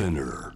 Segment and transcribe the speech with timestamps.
[0.00, 0.54] Spinner.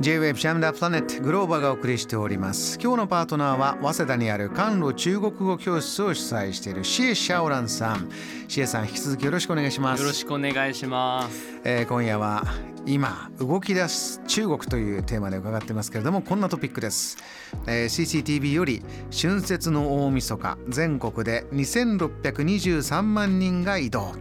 [0.00, 2.76] J-Wave Jam the Planet グローバがお送りしております。
[2.82, 8.08] 今日のパートナーは早稲田にある韓路中国語教室を主催しているシエ・シャオランさん。
[8.48, 10.00] シエさん引き続きよろしくお願いします。
[10.00, 11.60] よろしくお願いします。
[11.62, 12.42] えー今夜は
[12.84, 17.18] 今動き出す中国というテーマで伺ってますけれどもこんなトピックです、
[17.66, 18.82] えー CCTV より
[19.12, 24.14] 春節の大晦日全国で2623万人が移動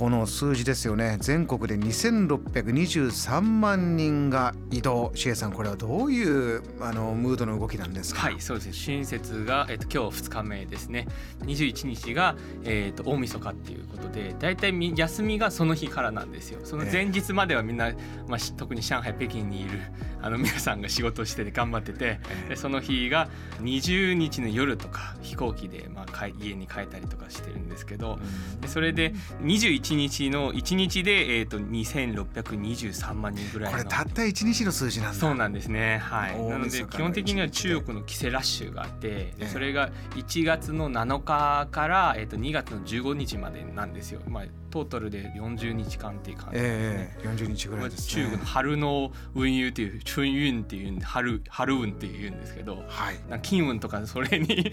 [0.00, 8.22] この数字ですよね全国で2623万人が移動シエさんこれはどういうあのムードの動きなんですか？
[8.22, 8.94] はい、そうですね。
[8.94, 11.06] 春節がえっと今日2日目ですね。
[11.40, 16.60] 21日がえっと大晦日っていうことで、だいたいみ休みがその日からなんですよ。
[16.64, 17.92] その前日まではみんな、
[18.26, 19.80] まあし特に上海北京にいる
[20.22, 23.28] あの皆さんが仕事をしてて頑張ってて、でその日が
[23.60, 28.18] 20日の夜とか飛行機でまあ帰家に帰ったりとかしてるんですけど、
[28.62, 29.12] でそれで
[29.42, 35.98] 21日の1日でえっと2623万人ぐらいのこれたった1日の数字なんだそうなんですね。
[35.98, 36.34] はい。
[36.34, 44.20] 大なので基本的には中国の帰省ラッシュがあって、えそれが1月の7日からえっと2月の15日までなんですよ。
[44.28, 46.70] まあトータルで40日間っていう感じですね。
[46.72, 52.84] ええ40日ぐらまあいですね中国の春の運輸っていう春運っていうんで春春運っていうんですけど。
[52.88, 54.70] はいな金運とかそれに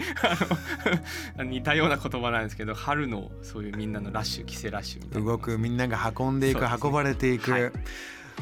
[1.38, 7.72] 似たような言葉なんですけど春のそういうみんなのラッシュ帰省ラッシュみたいな動くみんなが運んでいく、運ばれていく、はい。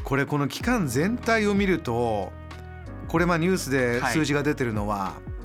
[0.05, 2.33] これこの期間全体を見ると
[3.09, 4.13] これまあニュースではい。
[4.13, 5.36] 数字が出てるのは、そう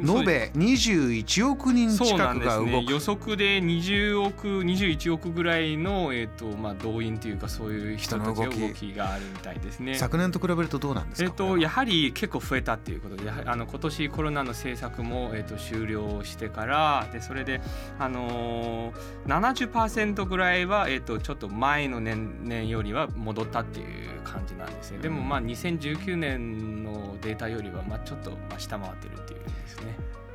[0.00, 8.94] 延べ21億人近くが動く、予測で20億21億ぐらいの、えーとまあ、動員というかそういう人たちの動き。
[8.94, 9.94] があるみたいですね。
[9.94, 13.16] 昨年と比べるとどうなんですか、えー、とやはり結構増えたっていうこと。
[13.16, 17.60] でやはりあの今年コロナの政策も、えー、と終了してからでそれで、
[17.98, 24.98] あのー、70%ぐらいは、えー、とちょっと前の年年よりは戻ったっていう感じなんですね。
[24.98, 29.83] でもまあ2019年のデータよりはまあちょっとまあ下回ってるっていうんですね。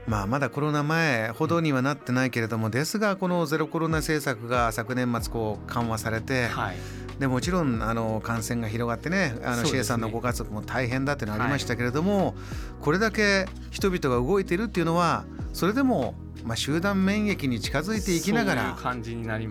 [0.07, 6.75] まあ、まだコロナ前ほどにはなってないけれどもですがこのゼロコロナ政策が昨年末こう緩和されて、はい。
[7.19, 12.33] でもちろんあの感染が広がってねあのシエさんのご家族も大変だっていうのはありましたけれども、
[12.79, 16.15] これだけ人々が動いているっていうのはそれでも、
[16.45, 18.77] まあ、集団免疫に近づいていきながら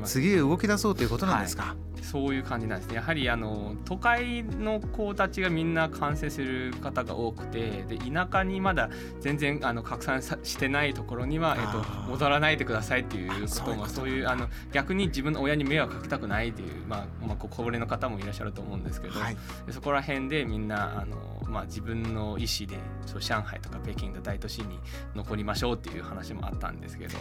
[0.06, 1.76] 次へ動き出そうということなんですか？
[2.10, 2.96] そういう感じなんですね。
[2.96, 8.88] やはりあの都会の子たちがみんな感染する方が多くてで田舎にまだ
[9.20, 19.36] 全然あの拡散さしてないところには、えっと戻らないでくださいっていうこあそういうことともそういうあの逆に自分の親に迷惑かけたくないっていう、まあまあ、こ高齢の方もいらっしゃると思うんですけど、はい。
[19.66, 24.78] でそこら辺でみんなあの、まあ、自分の意思でそう上海とか北京の大都市に
[25.14, 27.18] 残りましょうっていう話もあったんですけど。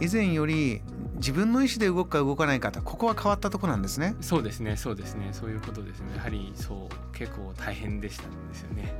[0.00, 0.80] 以前より
[1.16, 4.14] 自分の意思で動くか動かないかここは変わったところなんですね。
[4.20, 6.16] そうですね、そうですね、そういうことですね。
[6.16, 8.94] やはりそう結構大変でしたんですよね。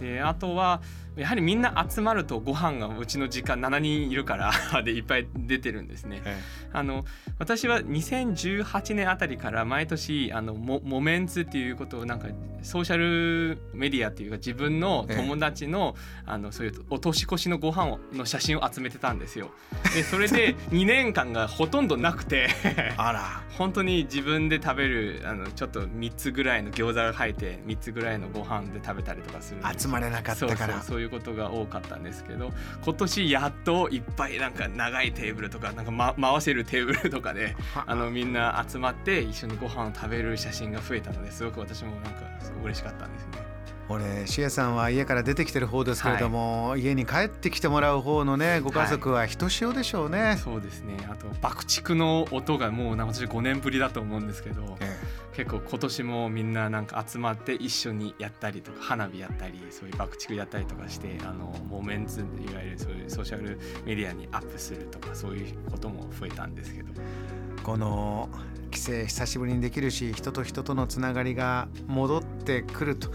[0.00, 0.82] であとは
[1.16, 4.52] やはりみんな集まるとご飯がうちの時間7人いるから
[4.82, 6.22] でいっぱい出てるんですね。
[6.72, 7.04] あの
[7.38, 12.28] 私は2018年あたりから毎年あのモモメンツっていうことをなんか
[12.62, 15.94] ソーシャルメディアっていうか自分の友達の,、
[16.26, 19.50] あのそういうお年越しのご飯をの写真を集めてたんですよ。
[19.94, 22.48] でそれで 2年間がほとんどなくて。
[22.96, 23.42] あら。
[23.54, 30.58] 本当に自分で食べるあのちょっと3つぐらいの餃子が入って3つぐらいのご飯で食べたりとかする集まれなかったから。
[30.58, 32.52] そうそうそういうことが多かったんですけど
[32.84, 37.84] 今年やっといっぱいなんか長いテーブルとかなんか、ま、回せるテーブルとかでは。
[37.86, 42.22] あのみんな集まって一緒にご飯を食べる写真が増えたのですごく私もなんか
[42.62, 43.54] 嬉しかったんですよね。
[43.88, 50.38] 俺シエさんは家から出てきてる方ですけれども、家に帰ってきてもらう方のねご家族はひとしおでしょうね。
[50.42, 50.96] そうですね。
[51.10, 54.98] あと爆竹の音がもうなんか私5年ぶりだと思うんですけどえ
[55.34, 66.92] 結構今年もみんななんか集まって一緒にやったりとか花火やったりそういう爆竹やったりとかしてあのモメンツいわゆるそういうソーシャルメディアにアップするとかそういうことも増えたんですけど。
[67.00, 68.28] えこの
[68.70, 73.10] 帰省久しぶりにできるし人と人とのつながりが戻ってくると。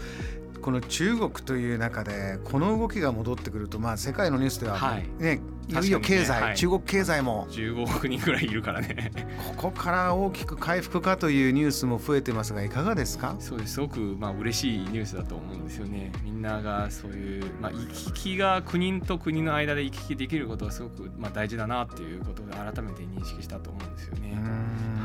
[0.60, 5.08] この中国という中でこの動きが戻ってくると、まあ、世界のニュースでは、はい。
[5.18, 6.56] ねいよいよ経済、ねはい。
[6.56, 7.46] 中国経済も。
[7.50, 9.12] 15億人ぐらいいるからね。
[9.56, 13.36] ここから大きく回復かというニュースも増えてますがいかがですか？
[13.38, 13.74] そうです。
[13.74, 16.12] すごくまあ嬉しいニュースだと思うんですよね。
[16.24, 24.34] みんながそういう、まあ、行き来が国と国の間で行き来できることはすごくまあ大事だなっていうことを改めて認識したと思うんですよね。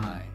[0.01, 0.25] はい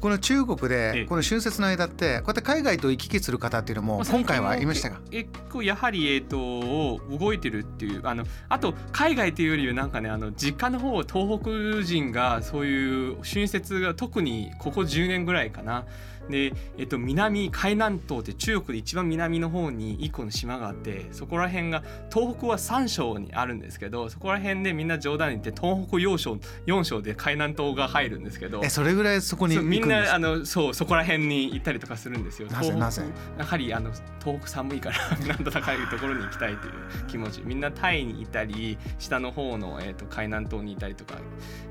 [0.00, 15.84] この中国えでえこの春節の間ってこうやって海外と行き来する方っていうのも今回はいましたが結構やはり、えー、と動いてるっていうあのあと海外というよりはなんかねあの実家の方東北人がそういう春節が特にここ10年ぐらいかな。
[16.28, 28.60] で、えっと南海南島って中国で一番南の方に1個の島があってそこら辺が東北は3省にあるんですけどそこら辺でみんな冗談に言って東北4省 ,4 省で海南島が入るんですけど。
[28.62, 32.48] えそれぐらいそこに行くんなあのそうそこら辺に行ったりとかするんですよ。
[32.48, 33.02] なぜなぜ？
[33.38, 33.90] やはりあの
[34.24, 36.72] 東北寒いから なんと高いところに行きたいという
[37.06, 37.42] 気持ち。
[37.44, 41.14] みんなタイにいたり下の方の、えー、と海南島にいたりとか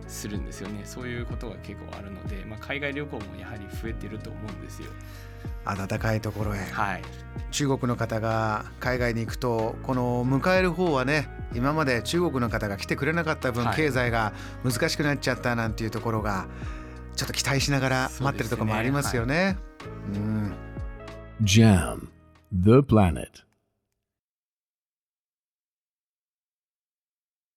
[0.07, 0.81] するんですよね。
[0.85, 4.87] そういうことが結構あるので、まあ、海外旅行もやはり増えてると思うんですよ。
[5.65, 6.59] 暖かいところへ。
[6.59, 7.01] はい、
[7.51, 13.75] 中国の方が海外に行くとこの迎える方はね今まで中国の方が来てくれなかった分、はい。
[13.75, 16.47] 経済が難しくなっちゃったなんていうところが
[17.17, 19.57] ちょっと期待しながら待ってるところもありますよね。
[20.13, 20.55] うん
[21.41, 22.07] Jam,
[22.51, 23.46] the planet.